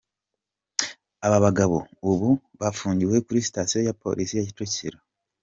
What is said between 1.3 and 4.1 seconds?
bagabo ubu bafungiwe kuri Sitasiyo ya